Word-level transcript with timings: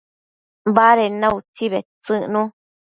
baded 0.75 1.13
na 1.21 1.27
utsi 1.37 1.63
bedtsëcnu 1.71 2.41